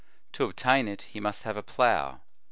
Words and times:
To 0.33 0.45
obtain 0.45 0.87
it, 0.87 1.03
he 1.03 1.19
must 1.19 1.43
have 1.43 1.55
a 1.55 1.61
plough. 1.61 2.21